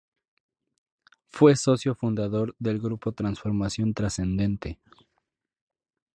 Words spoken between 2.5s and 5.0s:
del grupo Transformación Trascendente.